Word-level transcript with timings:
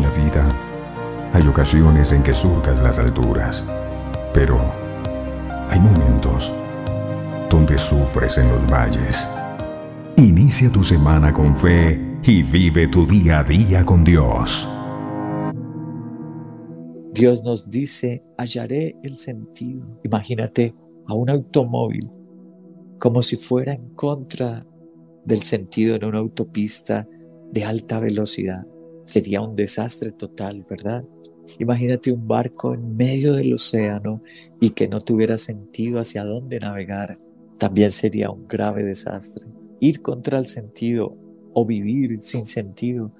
La 0.00 0.10
vida 0.10 0.48
hay 1.34 1.46
ocasiones 1.46 2.12
en 2.12 2.22
que 2.22 2.32
surcas 2.32 2.80
las 2.80 2.98
alturas, 2.98 3.62
pero 4.32 4.58
hay 5.68 5.78
momentos 5.78 6.50
donde 7.50 7.76
sufres 7.76 8.38
en 8.38 8.48
los 8.48 8.66
valles. 8.70 9.28
Inicia 10.16 10.72
tu 10.72 10.82
semana 10.82 11.34
con 11.34 11.54
fe 11.54 12.00
y 12.22 12.42
vive 12.42 12.88
tu 12.88 13.04
día 13.06 13.40
a 13.40 13.44
día 13.44 13.84
con 13.84 14.02
Dios. 14.02 14.66
Dios 17.12 17.44
nos 17.44 17.68
dice, 17.68 18.24
hallaré 18.38 18.96
el 19.02 19.18
sentido. 19.18 20.00
Imagínate 20.02 20.74
a 21.06 21.12
un 21.12 21.28
automóvil 21.28 22.10
como 22.98 23.20
si 23.20 23.36
fuera 23.36 23.74
en 23.74 23.90
contra 23.94 24.60
del 25.26 25.42
sentido 25.42 25.94
en 25.96 26.06
una 26.06 26.18
autopista 26.18 27.06
de 27.52 27.64
alta 27.64 28.00
velocidad. 28.00 28.64
Sería 29.04 29.40
un 29.40 29.54
desastre 29.54 30.12
total, 30.12 30.64
¿verdad? 30.68 31.04
Imagínate 31.58 32.12
un 32.12 32.28
barco 32.28 32.74
en 32.74 32.96
medio 32.96 33.32
del 33.32 33.54
océano 33.54 34.22
y 34.60 34.70
que 34.70 34.88
no 34.88 35.00
tuviera 35.00 35.36
sentido 35.36 36.00
hacia 36.00 36.24
dónde 36.24 36.60
navegar. 36.60 37.18
También 37.58 37.90
sería 37.90 38.30
un 38.30 38.46
grave 38.46 38.84
desastre. 38.84 39.44
Ir 39.80 40.00
contra 40.02 40.38
el 40.38 40.46
sentido 40.46 41.16
o 41.52 41.66
vivir 41.66 42.22
sin 42.22 42.46
sentido 42.46 43.12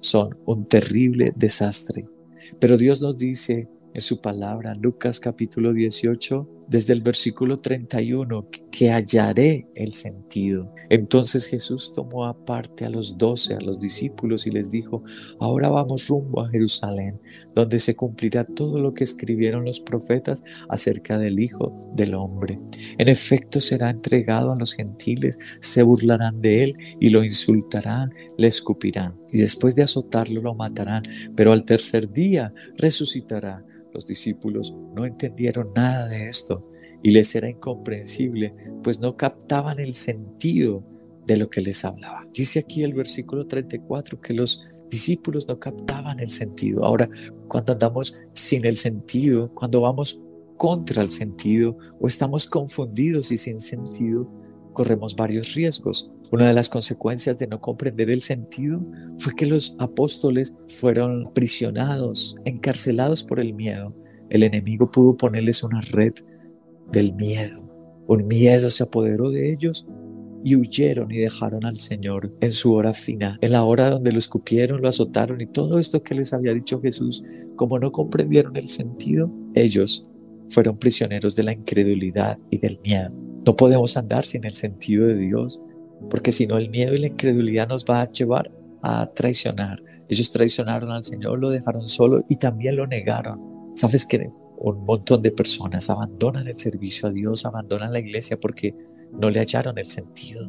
son 0.00 0.30
un 0.44 0.66
terrible 0.66 1.32
desastre. 1.34 2.06
Pero 2.60 2.76
Dios 2.76 3.00
nos 3.00 3.16
dice 3.16 3.68
en 3.94 4.00
su 4.00 4.20
palabra, 4.20 4.74
Lucas 4.80 5.18
capítulo 5.18 5.72
18, 5.72 6.48
desde 6.68 6.92
el 6.92 7.00
versículo 7.00 7.56
31, 7.56 8.48
que 8.70 8.90
hallaré 8.90 9.66
el 9.74 9.94
sentido. 9.94 10.72
Entonces 10.90 11.46
Jesús 11.46 11.92
tomó 11.94 12.26
aparte 12.26 12.84
a 12.84 12.90
los 12.90 13.16
doce, 13.16 13.54
a 13.54 13.60
los 13.60 13.80
discípulos, 13.80 14.46
y 14.46 14.50
les 14.50 14.70
dijo, 14.70 15.02
ahora 15.40 15.68
vamos 15.68 16.08
rumbo 16.08 16.42
a 16.42 16.50
Jerusalén, 16.50 17.20
donde 17.54 17.80
se 17.80 17.96
cumplirá 17.96 18.44
todo 18.44 18.78
lo 18.78 18.94
que 18.94 19.04
escribieron 19.04 19.64
los 19.64 19.80
profetas 19.80 20.44
acerca 20.68 21.18
del 21.18 21.40
Hijo 21.40 21.78
del 21.94 22.14
Hombre. 22.14 22.60
En 22.98 23.08
efecto 23.08 23.60
será 23.60 23.90
entregado 23.90 24.52
a 24.52 24.56
los 24.56 24.74
gentiles, 24.74 25.38
se 25.60 25.82
burlarán 25.82 26.40
de 26.40 26.64
él 26.64 26.76
y 27.00 27.10
lo 27.10 27.24
insultarán, 27.24 28.10
le 28.36 28.46
escupirán, 28.46 29.16
y 29.32 29.38
después 29.38 29.74
de 29.74 29.82
azotarlo 29.82 30.42
lo 30.42 30.54
matarán, 30.54 31.02
pero 31.34 31.52
al 31.52 31.64
tercer 31.64 32.12
día 32.12 32.52
resucitará. 32.76 33.64
Los 33.98 34.06
discípulos 34.06 34.76
no 34.94 35.06
entendieron 35.06 35.72
nada 35.74 36.06
de 36.06 36.28
esto 36.28 36.64
y 37.02 37.10
les 37.10 37.34
era 37.34 37.50
incomprensible, 37.50 38.54
pues 38.80 39.00
no 39.00 39.16
captaban 39.16 39.80
el 39.80 39.96
sentido 39.96 40.84
de 41.26 41.36
lo 41.36 41.50
que 41.50 41.62
les 41.62 41.84
hablaba. 41.84 42.24
Dice 42.32 42.60
aquí 42.60 42.84
el 42.84 42.94
versículo 42.94 43.48
34 43.48 44.20
que 44.20 44.34
los 44.34 44.68
discípulos 44.88 45.48
no 45.48 45.58
captaban 45.58 46.20
el 46.20 46.28
sentido. 46.28 46.84
Ahora, 46.84 47.10
cuando 47.48 47.72
andamos 47.72 48.24
sin 48.34 48.66
el 48.66 48.76
sentido, 48.76 49.52
cuando 49.52 49.80
vamos 49.80 50.22
contra 50.56 51.02
el 51.02 51.10
sentido 51.10 51.76
o 51.98 52.06
estamos 52.06 52.46
confundidos 52.46 53.32
y 53.32 53.36
sin 53.36 53.58
sentido, 53.58 54.30
corremos 54.78 55.16
varios 55.16 55.54
riesgos. 55.54 56.08
Una 56.30 56.46
de 56.46 56.52
las 56.52 56.68
consecuencias 56.68 57.36
de 57.36 57.48
no 57.48 57.60
comprender 57.60 58.10
el 58.10 58.22
sentido 58.22 58.80
fue 59.18 59.34
que 59.34 59.44
los 59.44 59.74
apóstoles 59.80 60.56
fueron 60.68 61.32
prisionados, 61.34 62.36
encarcelados 62.44 63.24
por 63.24 63.40
el 63.40 63.54
miedo. 63.54 63.92
El 64.30 64.44
enemigo 64.44 64.88
pudo 64.88 65.16
ponerles 65.16 65.64
una 65.64 65.80
red 65.80 66.12
del 66.92 67.12
miedo. 67.14 67.68
Un 68.06 68.28
miedo 68.28 68.70
se 68.70 68.84
apoderó 68.84 69.30
de 69.30 69.52
ellos 69.52 69.88
y 70.44 70.54
huyeron 70.54 71.10
y 71.10 71.18
dejaron 71.18 71.64
al 71.64 71.74
Señor 71.74 72.32
en 72.40 72.52
su 72.52 72.72
hora 72.72 72.94
final, 72.94 73.36
en 73.40 73.50
la 73.50 73.64
hora 73.64 73.90
donde 73.90 74.12
lo 74.12 74.18
escupieron, 74.18 74.80
lo 74.80 74.88
azotaron 74.88 75.40
y 75.40 75.46
todo 75.46 75.80
esto 75.80 76.04
que 76.04 76.14
les 76.14 76.32
había 76.32 76.54
dicho 76.54 76.80
Jesús, 76.80 77.24
como 77.56 77.80
no 77.80 77.90
comprendieron 77.90 78.56
el 78.56 78.68
sentido, 78.68 79.28
ellos 79.54 80.08
fueron 80.48 80.78
prisioneros 80.78 81.34
de 81.34 81.42
la 81.42 81.52
incredulidad 81.52 82.38
y 82.52 82.58
del 82.58 82.78
miedo. 82.84 83.27
No 83.48 83.56
podemos 83.56 83.96
andar 83.96 84.26
sin 84.26 84.44
el 84.44 84.54
sentido 84.54 85.06
de 85.06 85.16
Dios 85.16 85.58
porque 86.10 86.32
si 86.32 86.46
no 86.46 86.58
el 86.58 86.68
miedo 86.68 86.92
y 86.92 86.98
la 86.98 87.06
incredulidad 87.06 87.66
nos 87.66 87.86
va 87.86 88.02
a 88.02 88.12
llevar 88.12 88.52
a 88.82 89.06
traicionar. 89.14 89.82
Ellos 90.06 90.30
traicionaron 90.30 90.90
al 90.90 91.02
Señor, 91.02 91.38
lo 91.38 91.48
dejaron 91.48 91.86
solo 91.86 92.22
y 92.28 92.36
también 92.36 92.76
lo 92.76 92.86
negaron. 92.86 93.72
¿Sabes 93.74 94.04
que 94.04 94.30
un 94.58 94.84
montón 94.84 95.22
de 95.22 95.30
personas 95.30 95.88
abandonan 95.88 96.46
el 96.46 96.56
servicio 96.56 97.08
a 97.08 97.10
Dios, 97.10 97.46
abandonan 97.46 97.90
la 97.90 98.00
iglesia 98.00 98.38
porque 98.38 98.74
no 99.18 99.30
le 99.30 99.38
hallaron 99.40 99.78
el 99.78 99.86
sentido? 99.86 100.46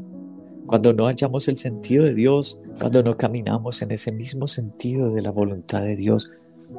Cuando 0.68 0.92
no 0.92 1.06
hallamos 1.06 1.48
el 1.48 1.56
sentido 1.56 2.04
de 2.04 2.14
Dios, 2.14 2.60
cuando 2.82 3.02
no 3.02 3.16
caminamos 3.16 3.82
en 3.82 3.92
ese 3.92 4.12
mismo 4.12 4.46
sentido 4.46 5.14
de 5.14 5.22
la 5.22 5.32
voluntad 5.32 5.84
de 5.84 5.96
Dios, 5.96 6.34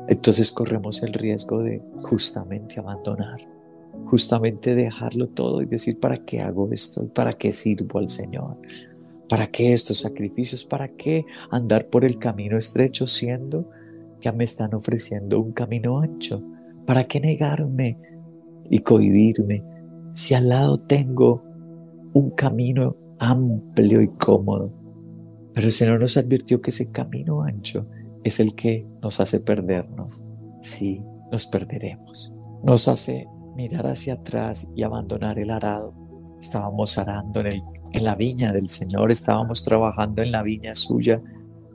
entonces 0.06 0.52
corremos 0.52 1.02
el 1.02 1.14
riesgo 1.14 1.62
de 1.62 1.80
justamente 2.02 2.78
abandonar 2.78 3.40
justamente 4.06 4.74
dejarlo 4.74 5.28
todo 5.28 5.62
y 5.62 5.66
decir, 5.66 5.98
¿para 6.00 6.16
qué 6.16 6.40
hago 6.40 6.70
esto? 6.72 7.06
¿Para 7.12 7.32
qué 7.32 7.52
sirvo 7.52 7.98
al 7.98 8.08
Señor? 8.08 8.58
¿Para 9.28 9.46
qué 9.46 9.72
estos 9.72 9.98
sacrificios? 9.98 10.64
¿Para 10.64 10.88
qué 10.88 11.24
andar 11.50 11.88
por 11.88 12.04
el 12.04 12.18
camino 12.18 12.58
estrecho 12.58 13.06
siendo 13.06 13.70
que 14.20 14.32
me 14.32 14.44
están 14.44 14.74
ofreciendo 14.74 15.40
un 15.40 15.52
camino 15.52 16.00
ancho? 16.00 16.42
¿Para 16.86 17.06
qué 17.06 17.20
negarme 17.20 17.98
y 18.68 18.80
cohibirme 18.80 19.64
si 20.12 20.34
al 20.34 20.48
lado 20.48 20.76
tengo 20.78 21.44
un 22.12 22.30
camino 22.30 22.96
amplio 23.18 24.02
y 24.02 24.08
cómodo? 24.08 24.72
Pero 25.54 25.66
el 25.66 25.72
Señor 25.72 26.00
nos 26.00 26.16
advirtió 26.16 26.60
que 26.60 26.70
ese 26.70 26.90
camino 26.90 27.42
ancho 27.42 27.86
es 28.24 28.40
el 28.40 28.54
que 28.54 28.86
nos 29.02 29.20
hace 29.20 29.40
perdernos. 29.40 30.26
Sí, 30.60 31.04
nos 31.30 31.46
perderemos. 31.46 32.34
Nos 32.62 32.88
hace 32.88 33.26
mirar 33.56 33.86
hacia 33.86 34.14
atrás 34.14 34.72
y 34.74 34.82
abandonar 34.82 35.38
el 35.38 35.50
arado. 35.50 35.94
Estábamos 36.40 36.96
arando 36.98 37.40
en, 37.40 37.46
el, 37.48 37.62
en 37.92 38.04
la 38.04 38.14
viña 38.14 38.52
del 38.52 38.68
Señor, 38.68 39.10
estábamos 39.10 39.62
trabajando 39.62 40.22
en 40.22 40.32
la 40.32 40.42
viña 40.42 40.74
suya 40.74 41.20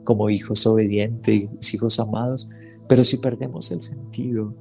como 0.04 0.30
hijos 0.30 0.66
obedientes, 0.66 1.74
hijos 1.74 2.00
amados, 2.00 2.48
pero 2.88 3.04
si 3.04 3.18
perdemos 3.18 3.70
el 3.70 3.80
sentido, 3.80 4.54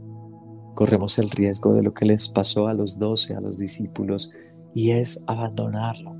corremos 0.73 1.17
el 1.19 1.29
riesgo 1.29 1.73
de 1.73 1.83
lo 1.83 1.93
que 1.93 2.05
les 2.05 2.27
pasó 2.27 2.67
a 2.67 2.73
los 2.73 2.99
doce, 2.99 3.33
a 3.35 3.39
los 3.39 3.57
discípulos, 3.57 4.33
y 4.73 4.91
es 4.91 5.23
abandonarlo, 5.27 6.17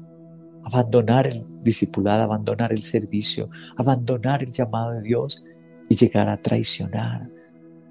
abandonar 0.63 1.28
el 1.28 1.45
discipulado, 1.61 2.23
abandonar 2.23 2.72
el 2.72 2.84
servicio, 2.84 3.50
abandonar 3.75 4.44
el 4.44 4.51
llamado 4.51 4.91
de 4.91 5.01
Dios 5.01 5.44
y 5.89 5.95
llegar 5.95 6.29
a 6.29 6.41
traicionar 6.41 7.29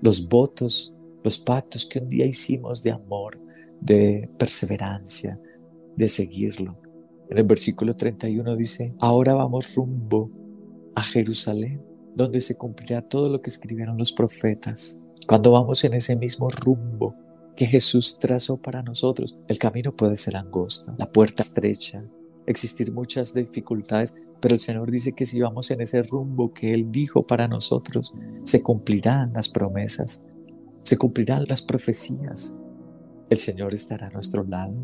los 0.00 0.26
votos 0.28 0.93
los 1.24 1.38
pactos 1.38 1.86
que 1.86 1.98
un 1.98 2.10
día 2.10 2.26
hicimos 2.26 2.82
de 2.82 2.92
amor, 2.92 3.40
de 3.80 4.30
perseverancia, 4.38 5.40
de 5.96 6.06
seguirlo. 6.06 6.78
En 7.30 7.38
el 7.38 7.44
versículo 7.44 7.94
31 7.94 8.54
dice, 8.54 8.94
ahora 9.00 9.32
vamos 9.32 9.74
rumbo 9.74 10.30
a 10.94 11.02
Jerusalén, 11.02 11.82
donde 12.14 12.42
se 12.42 12.56
cumplirá 12.56 13.00
todo 13.02 13.30
lo 13.30 13.40
que 13.40 13.48
escribieron 13.48 13.96
los 13.96 14.12
profetas. 14.12 15.02
Cuando 15.26 15.50
vamos 15.50 15.82
en 15.84 15.94
ese 15.94 16.14
mismo 16.14 16.50
rumbo 16.50 17.14
que 17.56 17.66
Jesús 17.66 18.18
trazó 18.18 18.58
para 18.58 18.82
nosotros, 18.82 19.38
el 19.48 19.58
camino 19.58 19.96
puede 19.96 20.18
ser 20.18 20.36
angosto, 20.36 20.94
la 20.98 21.10
puerta 21.10 21.42
estrecha, 21.42 22.04
existir 22.46 22.92
muchas 22.92 23.32
dificultades, 23.32 24.14
pero 24.40 24.54
el 24.56 24.60
Señor 24.60 24.90
dice 24.90 25.14
que 25.14 25.24
si 25.24 25.40
vamos 25.40 25.70
en 25.70 25.80
ese 25.80 26.02
rumbo 26.02 26.52
que 26.52 26.74
Él 26.74 26.92
dijo 26.92 27.26
para 27.26 27.48
nosotros, 27.48 28.12
se 28.44 28.62
cumplirán 28.62 29.32
las 29.32 29.48
promesas, 29.48 30.26
se 30.84 30.98
cumplirán 30.98 31.44
las 31.48 31.62
profecías. 31.62 32.56
El 33.30 33.38
Señor 33.38 33.74
estará 33.74 34.08
a 34.08 34.10
nuestro 34.10 34.44
lado. 34.44 34.74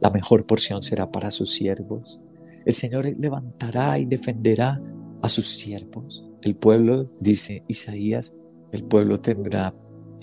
La 0.00 0.10
mejor 0.10 0.46
porción 0.46 0.80
será 0.80 1.10
para 1.10 1.30
sus 1.30 1.52
siervos. 1.52 2.20
El 2.64 2.72
Señor 2.72 3.04
levantará 3.18 3.98
y 3.98 4.06
defenderá 4.06 4.80
a 5.22 5.28
sus 5.28 5.46
siervos. 5.46 6.24
El 6.40 6.54
pueblo, 6.54 7.10
dice 7.20 7.64
Isaías, 7.66 8.36
el 8.70 8.84
pueblo 8.84 9.20
tendrá 9.20 9.74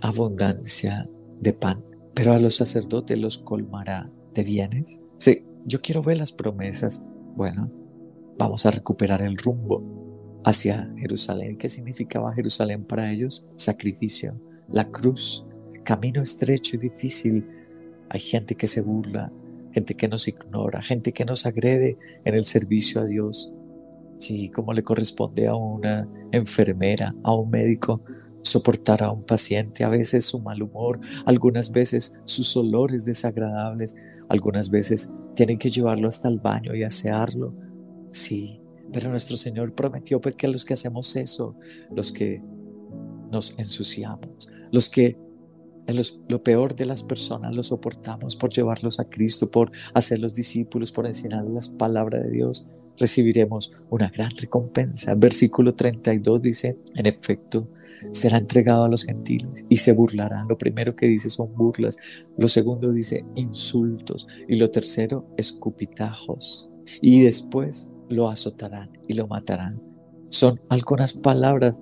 abundancia 0.02 1.10
de 1.40 1.54
pan, 1.54 1.84
pero 2.14 2.32
a 2.32 2.40
los 2.40 2.56
sacerdotes 2.56 3.20
los 3.20 3.38
colmará 3.38 4.10
de 4.34 4.44
bienes. 4.44 5.02
Sí, 5.18 5.46
yo 5.66 5.82
quiero 5.82 6.02
ver 6.02 6.20
las 6.20 6.32
promesas. 6.32 7.06
Bueno, 7.36 7.70
vamos 8.40 8.66
a 8.66 8.72
recuperar 8.72 9.22
el 9.22 9.38
rumbo 9.38 10.42
hacia 10.46 10.94
Jerusalén. 10.98 11.58
¿Qué 11.58 11.68
significaba 11.68 12.34
Jerusalén 12.34 12.86
para 12.86 13.12
ellos? 13.12 13.46
Sacrificio 13.56 14.40
la 14.72 14.90
cruz, 14.90 15.46
camino 15.84 16.22
estrecho 16.22 16.76
y 16.76 16.80
difícil. 16.80 17.48
Hay 18.10 18.20
gente 18.20 18.56
que 18.56 18.68
se 18.68 18.82
burla, 18.82 19.32
gente 19.74 19.96
que 19.96 20.08
nos 20.08 20.28
ignora, 20.28 20.82
gente 20.82 21.12
que 21.12 21.26
nos 21.26 21.46
agrede 21.46 21.98
en 22.26 22.36
el 22.36 22.44
servicio 22.44 23.02
a 23.02 23.06
Dios. 23.06 23.54
Sí, 24.20 24.50
como 24.50 24.74
le 24.74 24.84
corresponde 24.84 25.48
a 25.48 25.56
una 25.56 26.08
enfermera, 26.32 27.16
a 27.24 27.34
un 27.34 27.50
médico, 27.50 28.02
soportar 28.44 29.04
a 29.04 29.12
un 29.12 29.24
paciente, 29.24 29.84
a 29.84 29.90
veces 29.90 30.26
su 30.26 30.40
mal 30.40 30.62
humor, 30.62 31.00
algunas 31.26 31.72
veces 31.72 32.20
sus 32.26 32.56
olores 32.56 33.06
desagradables, 33.06 33.96
algunas 34.30 34.70
veces 34.70 35.14
tienen 35.36 35.58
que 35.58 35.70
llevarlo 35.70 36.08
hasta 36.08 36.28
el 36.28 36.40
baño 36.40 36.76
y 36.76 36.84
asearlo. 36.84 37.54
Sí, 38.12 38.62
pero 38.92 39.10
nuestro 39.10 39.38
Señor 39.38 39.74
prometió 39.74 40.20
pues, 40.20 40.36
que 40.36 40.48
los 40.48 40.66
que 40.66 40.74
hacemos 40.74 41.16
eso, 41.16 41.56
los 41.96 42.12
que 42.12 42.42
nos 43.32 43.58
ensuciamos, 43.58 44.50
los 44.72 44.90
que 44.90 45.18
lo 46.28 46.44
peor 46.44 46.76
de 46.76 46.86
las 46.86 47.04
personas 47.04 47.54
lo 47.54 47.64
soportamos 47.64 48.36
por 48.36 48.50
llevarlos 48.50 49.00
a 49.00 49.10
Cristo, 49.10 49.50
por 49.50 49.72
hacerlos 49.94 50.34
discípulos, 50.34 50.92
por 50.92 51.06
enseñarles 51.06 51.54
las 51.54 51.70
palabras 51.70 52.24
de 52.24 52.30
Dios, 52.30 52.70
recibiremos 52.98 53.84
una 53.90 54.10
gran 54.10 54.32
recompensa. 54.38 55.16
Versículo 55.16 55.74
32 55.74 56.42
dice, 56.42 56.78
en 56.96 57.06
efecto, 57.08 57.68
será 58.12 58.38
entregado 58.38 58.84
a 58.84 58.90
los 58.90 59.04
gentiles 59.04 59.66
y 59.70 59.78
se 59.78 59.94
burlarán. 59.94 60.48
Lo 60.48 60.58
primero 60.58 60.96
que 60.96 61.08
dice 61.08 61.30
son 61.30 61.54
burlas, 61.56 61.98
lo 62.38 62.48
segundo 62.48 62.92
dice 62.92 63.26
insultos 63.36 64.28
y 64.48 64.56
lo 64.56 64.70
tercero 64.70 65.28
escupitajos. 65.38 66.70
Y 67.02 67.22
después 67.22 67.92
lo 68.10 68.30
azotarán 68.30 68.92
y 69.08 69.14
lo 69.14 69.28
matarán. 69.28 69.82
Son 70.30 70.60
algunas 70.70 71.14
palabras 71.14 71.80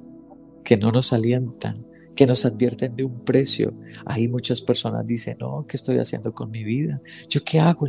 que 0.69 0.77
no 0.77 0.91
nos 0.91 1.13
alientan, 1.13 1.83
que 2.15 2.27
nos 2.27 2.45
advierten 2.45 2.95
de 2.95 3.03
un 3.03 3.25
precio. 3.25 3.73
Ahí 4.05 4.27
muchas 4.27 4.61
personas 4.61 5.03
dicen, 5.03 5.35
no, 5.39 5.65
¿qué 5.67 5.75
estoy 5.75 5.97
haciendo 5.97 6.31
con 6.31 6.51
mi 6.51 6.63
vida? 6.63 7.01
¿Yo 7.27 7.41
qué 7.43 7.59
hago 7.59 7.87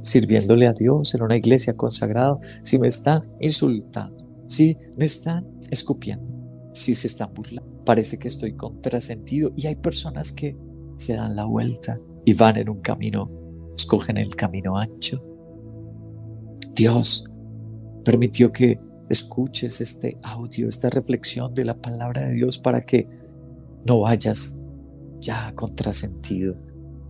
sirviéndole 0.00 0.66
a 0.66 0.72
Dios 0.72 1.14
en 1.14 1.20
una 1.20 1.36
iglesia 1.36 1.76
consagrada? 1.76 2.38
Si 2.62 2.78
me 2.78 2.88
están 2.88 3.30
insultando, 3.40 4.26
si 4.46 4.78
me 4.96 5.04
están 5.04 5.46
escupiendo, 5.70 6.24
si 6.72 6.94
se 6.94 7.08
están 7.08 7.34
burlando, 7.34 7.84
parece 7.84 8.18
que 8.18 8.28
estoy 8.28 8.56
contrasentido. 8.56 9.52
Y 9.54 9.66
hay 9.66 9.76
personas 9.76 10.32
que 10.32 10.56
se 10.96 11.12
dan 11.12 11.36
la 11.36 11.44
vuelta 11.44 12.00
y 12.24 12.32
van 12.32 12.56
en 12.56 12.70
un 12.70 12.80
camino, 12.80 13.30
escogen 13.76 14.16
el 14.16 14.34
camino 14.34 14.78
ancho. 14.78 15.22
Dios 16.72 17.26
permitió 18.02 18.50
que 18.50 18.80
escuches 19.08 19.80
este 19.80 20.18
audio, 20.22 20.68
esta 20.68 20.90
reflexión 20.90 21.54
de 21.54 21.64
la 21.64 21.80
palabra 21.80 22.22
de 22.22 22.34
Dios 22.34 22.58
para 22.58 22.82
que 22.82 23.08
no 23.86 24.00
vayas 24.00 24.58
ya 25.20 25.52
contrasentido, 25.54 26.56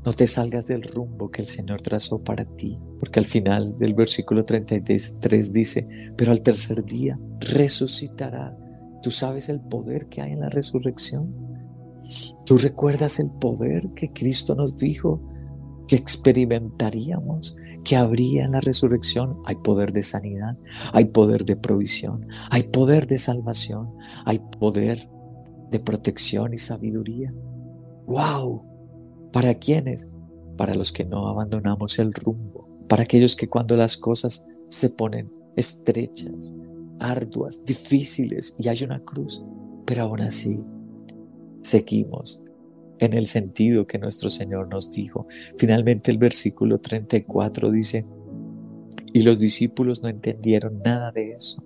no 0.04 0.12
te 0.12 0.26
salgas 0.26 0.66
del 0.66 0.82
rumbo 0.82 1.30
que 1.30 1.42
el 1.42 1.48
Señor 1.48 1.80
trazó 1.82 2.22
para 2.22 2.44
ti, 2.44 2.78
porque 2.98 3.18
al 3.18 3.26
final 3.26 3.76
del 3.76 3.94
versículo 3.94 4.44
33 4.44 5.52
dice, 5.52 5.86
pero 6.16 6.32
al 6.32 6.42
tercer 6.42 6.84
día 6.84 7.18
resucitará. 7.40 8.56
¿Tú 9.02 9.10
sabes 9.10 9.48
el 9.48 9.60
poder 9.60 10.06
que 10.06 10.22
hay 10.22 10.32
en 10.32 10.40
la 10.40 10.48
resurrección? 10.48 11.34
¿Tú 12.46 12.58
recuerdas 12.58 13.20
el 13.20 13.30
poder 13.30 13.90
que 13.94 14.12
Cristo 14.12 14.54
nos 14.54 14.76
dijo 14.76 15.20
que 15.88 15.96
experimentaríamos, 15.96 17.56
que 17.88 17.96
habría 17.96 18.44
en 18.44 18.52
la 18.52 18.60
resurrección? 18.60 19.40
Hay 19.46 19.56
poder 19.56 19.94
de 19.94 20.02
sanidad, 20.02 20.58
hay 20.92 21.06
poder 21.06 21.46
de 21.46 21.56
provisión, 21.56 22.26
hay 22.50 22.64
poder 22.64 23.06
de 23.06 23.16
salvación, 23.16 23.94
hay 24.26 24.40
poder 24.60 25.08
de 25.70 25.80
protección 25.80 26.52
y 26.52 26.58
sabiduría. 26.58 27.32
¡Wow! 28.06 29.30
¿Para 29.32 29.54
quiénes? 29.54 30.10
Para 30.58 30.74
los 30.74 30.92
que 30.92 31.06
no 31.06 31.28
abandonamos 31.28 31.98
el 31.98 32.12
rumbo, 32.12 32.68
para 32.88 33.04
aquellos 33.04 33.34
que 33.34 33.48
cuando 33.48 33.74
las 33.74 33.96
cosas 33.96 34.46
se 34.68 34.90
ponen 34.90 35.32
estrechas, 35.56 36.52
arduas, 37.00 37.64
difíciles 37.64 38.54
y 38.58 38.68
hay 38.68 38.84
una 38.84 39.02
cruz, 39.02 39.42
pero 39.86 40.02
aún 40.02 40.20
así 40.20 40.60
seguimos 41.62 42.44
en 42.98 43.12
el 43.12 43.26
sentido 43.26 43.86
que 43.86 43.98
nuestro 43.98 44.30
Señor 44.30 44.68
nos 44.68 44.90
dijo. 44.90 45.26
Finalmente 45.56 46.10
el 46.10 46.18
versículo 46.18 46.78
34 46.80 47.70
dice, 47.70 48.06
y 49.12 49.22
los 49.22 49.38
discípulos 49.38 50.02
no 50.02 50.08
entendieron 50.08 50.80
nada 50.84 51.12
de 51.12 51.32
eso. 51.32 51.62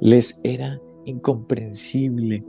Les 0.00 0.40
era 0.42 0.80
incomprensible 1.04 2.44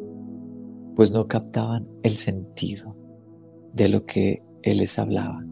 pues 0.96 1.12
no 1.12 1.28
captaban 1.28 1.88
el 2.04 2.12
sentido 2.12 2.96
de 3.74 3.90
lo 3.90 4.06
que 4.06 4.44
Él 4.62 4.80
les 4.80 5.00
hablaba. 5.00 5.44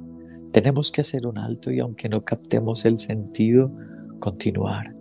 Tenemos 0.51 0.91
que 0.91 1.01
hacer 1.01 1.25
un 1.25 1.37
alto 1.37 1.71
y 1.71 1.79
aunque 1.79 2.09
no 2.09 2.23
captemos 2.25 2.85
el 2.85 2.99
sentido, 2.99 3.71
continuar. 4.19 4.95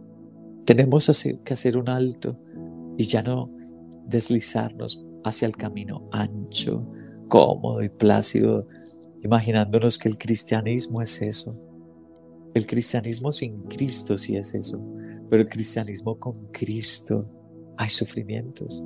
Tenemos 0.65 1.11
que 1.45 1.53
hacer 1.53 1.77
un 1.77 1.89
alto 1.89 2.39
y 2.97 3.05
ya 3.05 3.23
no 3.23 3.51
deslizarnos 4.07 5.05
hacia 5.25 5.47
el 5.47 5.57
camino 5.57 6.09
ancho, 6.13 6.87
cómodo 7.29 7.83
y 7.83 7.89
plácido, 7.89 8.67
imaginándonos 9.23 9.99
que 9.99 10.09
el 10.09 10.19
cristianismo 10.19 11.03
es 11.03 11.23
eso. 11.23 11.57
El 12.55 12.67
cristianismo 12.67 13.31
sin 13.31 13.63
Cristo 13.65 14.17
sí 14.17 14.37
es 14.37 14.55
eso, 14.55 14.83
pero 15.31 15.43
el 15.43 15.49
cristianismo 15.49 16.19
con 16.19 16.35
Cristo 16.53 17.29
hay 17.77 17.89
sufrimientos, 17.89 18.85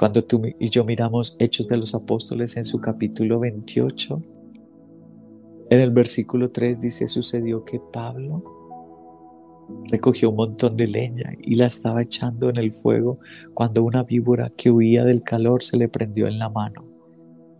cuando 0.00 0.24
tú 0.24 0.40
y 0.58 0.70
yo 0.70 0.82
miramos 0.82 1.36
Hechos 1.38 1.68
de 1.68 1.76
los 1.76 1.94
Apóstoles 1.94 2.56
en 2.56 2.64
su 2.64 2.80
capítulo 2.80 3.38
28, 3.38 4.22
en 5.68 5.78
el 5.78 5.90
versículo 5.90 6.50
3 6.50 6.80
dice, 6.80 7.06
sucedió 7.06 7.66
que 7.66 7.82
Pablo 7.92 8.42
recogió 9.90 10.30
un 10.30 10.36
montón 10.36 10.74
de 10.74 10.86
leña 10.86 11.34
y 11.38 11.56
la 11.56 11.66
estaba 11.66 12.00
echando 12.00 12.48
en 12.48 12.56
el 12.56 12.72
fuego 12.72 13.18
cuando 13.52 13.84
una 13.84 14.02
víbora 14.02 14.50
que 14.56 14.70
huía 14.70 15.04
del 15.04 15.22
calor 15.22 15.62
se 15.62 15.76
le 15.76 15.86
prendió 15.86 16.28
en 16.28 16.38
la 16.38 16.48
mano. 16.48 16.89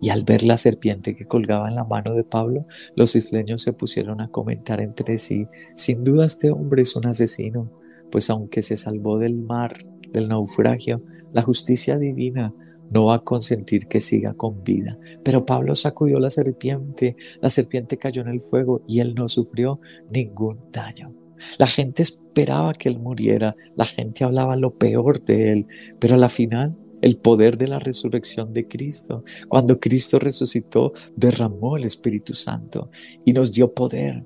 Y 0.00 0.08
al 0.08 0.24
ver 0.24 0.42
la 0.42 0.56
serpiente 0.56 1.14
que 1.14 1.26
colgaba 1.26 1.68
en 1.68 1.74
la 1.74 1.84
mano 1.84 2.14
de 2.14 2.24
Pablo, 2.24 2.66
los 2.96 3.16
isleños 3.16 3.62
se 3.62 3.72
pusieron 3.72 4.20
a 4.20 4.28
comentar 4.28 4.80
entre 4.80 5.18
sí, 5.18 5.46
sin 5.74 6.04
duda 6.04 6.26
este 6.26 6.50
hombre 6.50 6.82
es 6.82 6.96
un 6.96 7.06
asesino, 7.06 7.70
pues 8.10 8.30
aunque 8.30 8.62
se 8.62 8.76
salvó 8.76 9.18
del 9.18 9.36
mar, 9.36 9.84
del 10.12 10.28
naufragio, 10.28 11.02
la 11.32 11.42
justicia 11.42 11.96
divina 11.98 12.54
no 12.90 13.06
va 13.06 13.16
a 13.16 13.24
consentir 13.24 13.86
que 13.86 14.00
siga 14.00 14.34
con 14.34 14.64
vida. 14.64 14.98
Pero 15.22 15.46
Pablo 15.46 15.74
sacudió 15.74 16.18
la 16.18 16.30
serpiente, 16.30 17.16
la 17.40 17.50
serpiente 17.50 17.96
cayó 17.96 18.22
en 18.22 18.28
el 18.28 18.40
fuego 18.40 18.82
y 18.86 19.00
él 19.00 19.14
no 19.14 19.28
sufrió 19.28 19.80
ningún 20.10 20.58
daño. 20.72 21.14
La 21.58 21.66
gente 21.66 22.02
esperaba 22.02 22.74
que 22.74 22.88
él 22.88 22.98
muriera, 22.98 23.56
la 23.76 23.84
gente 23.84 24.24
hablaba 24.24 24.56
lo 24.56 24.76
peor 24.76 25.24
de 25.24 25.52
él, 25.52 25.66
pero 25.98 26.16
a 26.16 26.18
la 26.18 26.28
final 26.28 26.76
el 27.00 27.16
poder 27.16 27.56
de 27.56 27.68
la 27.68 27.78
resurrección 27.78 28.52
de 28.52 28.68
Cristo. 28.68 29.24
Cuando 29.48 29.80
Cristo 29.80 30.18
resucitó, 30.18 30.92
derramó 31.16 31.76
el 31.76 31.84
Espíritu 31.84 32.34
Santo 32.34 32.90
y 33.24 33.32
nos 33.32 33.52
dio 33.52 33.74
poder. 33.74 34.24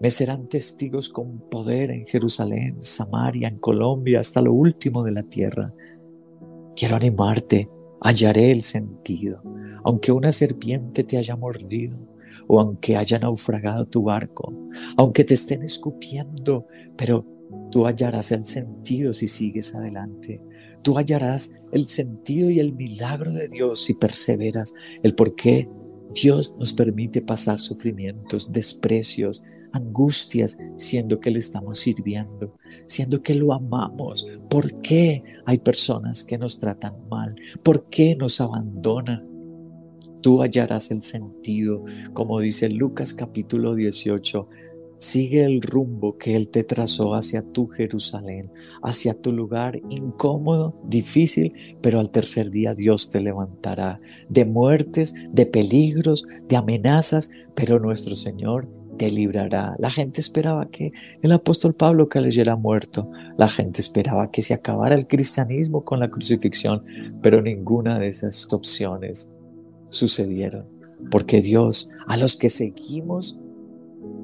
Me 0.00 0.10
serán 0.10 0.48
testigos 0.48 1.08
con 1.08 1.48
poder 1.48 1.90
en 1.90 2.04
Jerusalén, 2.06 2.76
Samaria, 2.80 3.48
en 3.48 3.58
Colombia, 3.58 4.20
hasta 4.20 4.42
lo 4.42 4.52
último 4.52 5.04
de 5.04 5.12
la 5.12 5.22
tierra. 5.22 5.72
Quiero 6.74 6.96
animarte, 6.96 7.68
hallaré 8.00 8.50
el 8.50 8.62
sentido. 8.62 9.42
Aunque 9.84 10.10
una 10.10 10.32
serpiente 10.32 11.04
te 11.04 11.18
haya 11.18 11.36
mordido, 11.36 11.98
o 12.48 12.60
aunque 12.60 12.96
haya 12.96 13.18
naufragado 13.18 13.86
tu 13.86 14.02
barco, 14.02 14.52
aunque 14.96 15.24
te 15.24 15.34
estén 15.34 15.62
escupiendo, 15.62 16.66
pero 16.96 17.26
tú 17.70 17.86
hallarás 17.86 18.32
el 18.32 18.46
sentido 18.46 19.12
si 19.12 19.28
sigues 19.28 19.74
adelante. 19.74 20.42
Tú 20.82 20.96
hallarás 20.96 21.56
el 21.72 21.86
sentido 21.86 22.50
y 22.50 22.60
el 22.60 22.72
milagro 22.72 23.32
de 23.32 23.48
Dios 23.48 23.84
si 23.84 23.94
perseveras, 23.94 24.74
el 25.02 25.14
por 25.14 25.34
qué 25.34 25.68
Dios 26.14 26.54
nos 26.58 26.72
permite 26.72 27.22
pasar 27.22 27.58
sufrimientos, 27.58 28.52
desprecios, 28.52 29.44
angustias, 29.72 30.58
siendo 30.76 31.20
que 31.20 31.30
le 31.30 31.38
estamos 31.38 31.78
sirviendo, 31.78 32.56
siendo 32.86 33.22
que 33.22 33.34
lo 33.34 33.52
amamos. 33.52 34.28
¿Por 34.50 34.80
qué 34.82 35.22
hay 35.46 35.58
personas 35.58 36.24
que 36.24 36.38
nos 36.38 36.58
tratan 36.58 37.08
mal? 37.08 37.34
¿Por 37.62 37.88
qué 37.88 38.14
nos 38.16 38.40
abandonan? 38.40 39.28
Tú 40.20 40.42
hallarás 40.42 40.90
el 40.90 41.02
sentido, 41.02 41.84
como 42.12 42.38
dice 42.38 42.70
Lucas 42.70 43.14
capítulo 43.14 43.74
18. 43.74 44.48
Sigue 45.02 45.44
el 45.44 45.62
rumbo 45.62 46.16
que 46.16 46.36
Él 46.36 46.46
te 46.46 46.62
trazó 46.62 47.16
hacia 47.16 47.42
tu 47.42 47.66
Jerusalén, 47.66 48.52
hacia 48.84 49.20
tu 49.20 49.32
lugar 49.32 49.82
incómodo, 49.90 50.80
difícil, 50.84 51.54
pero 51.80 51.98
al 51.98 52.10
tercer 52.10 52.52
día 52.52 52.76
Dios 52.76 53.10
te 53.10 53.20
levantará 53.20 54.00
de 54.28 54.44
muertes, 54.44 55.12
de 55.32 55.44
peligros, 55.44 56.24
de 56.48 56.56
amenazas, 56.56 57.32
pero 57.56 57.80
nuestro 57.80 58.14
Señor 58.14 58.68
te 58.96 59.10
librará. 59.10 59.74
La 59.80 59.90
gente 59.90 60.20
esperaba 60.20 60.70
que 60.70 60.92
el 61.20 61.32
apóstol 61.32 61.74
Pablo 61.74 62.08
cayera 62.08 62.54
muerto. 62.54 63.10
La 63.36 63.48
gente 63.48 63.80
esperaba 63.80 64.30
que 64.30 64.42
se 64.42 64.54
acabara 64.54 64.94
el 64.94 65.08
cristianismo 65.08 65.84
con 65.84 65.98
la 65.98 66.12
crucifixión, 66.12 66.84
pero 67.20 67.42
ninguna 67.42 67.98
de 67.98 68.06
esas 68.06 68.52
opciones 68.52 69.32
sucedieron. 69.88 70.68
Porque 71.10 71.42
Dios, 71.42 71.90
a 72.06 72.16
los 72.16 72.36
que 72.36 72.48
seguimos, 72.48 73.42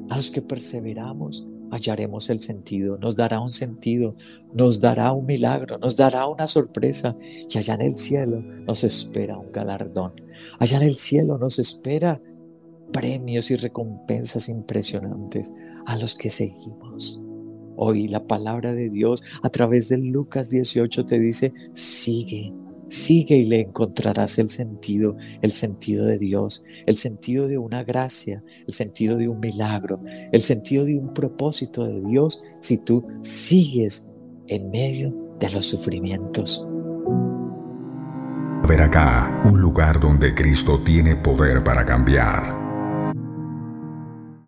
a 0.08 0.16
los 0.16 0.30
que 0.30 0.42
perseveramos, 0.42 1.46
hallaremos 1.70 2.30
el 2.30 2.40
sentido, 2.40 2.98
nos 2.98 3.16
dará 3.16 3.40
un 3.40 3.52
sentido, 3.52 4.16
nos 4.54 4.80
dará 4.80 5.12
un 5.12 5.26
milagro, 5.26 5.78
nos 5.78 5.96
dará 5.96 6.26
una 6.26 6.46
sorpresa 6.46 7.16
y 7.48 7.58
allá 7.58 7.74
en 7.74 7.82
el 7.82 7.96
cielo 7.96 8.40
nos 8.40 8.84
espera 8.84 9.36
un 9.36 9.52
galardón. 9.52 10.12
Allá 10.58 10.78
en 10.78 10.84
el 10.84 10.96
cielo 10.96 11.38
nos 11.38 11.58
espera 11.58 12.20
premios 12.92 13.50
y 13.50 13.56
recompensas 13.56 14.48
impresionantes 14.48 15.54
a 15.86 15.96
los 15.96 16.14
que 16.14 16.30
seguimos. 16.30 17.20
Hoy 17.76 18.08
la 18.08 18.26
palabra 18.26 18.74
de 18.74 18.90
Dios 18.90 19.22
a 19.42 19.50
través 19.50 19.88
de 19.88 19.98
Lucas 19.98 20.50
18 20.50 21.06
te 21.06 21.18
dice, 21.18 21.52
sigue, 21.72 22.52
Sigue 22.88 23.36
y 23.36 23.46
le 23.46 23.60
encontrarás 23.60 24.38
el 24.38 24.50
sentido, 24.50 25.16
el 25.42 25.52
sentido 25.52 26.06
de 26.06 26.18
Dios, 26.18 26.64
el 26.86 26.96
sentido 26.96 27.48
de 27.48 27.58
una 27.58 27.84
gracia, 27.84 28.42
el 28.66 28.72
sentido 28.72 29.16
de 29.16 29.28
un 29.28 29.40
milagro, 29.40 30.02
el 30.32 30.42
sentido 30.42 30.84
de 30.84 30.96
un 30.98 31.12
propósito 31.12 31.86
de 31.86 32.00
Dios 32.00 32.42
si 32.60 32.78
tú 32.78 33.06
sigues 33.20 34.08
en 34.46 34.70
medio 34.70 35.14
de 35.38 35.50
los 35.50 35.66
sufrimientos. 35.66 36.66
Ver 38.66 38.82
acá 38.82 39.40
un 39.44 39.60
lugar 39.60 40.00
donde 40.00 40.34
Cristo 40.34 40.80
tiene 40.84 41.16
poder 41.16 41.64
para 41.64 41.84
cambiar 41.84 42.57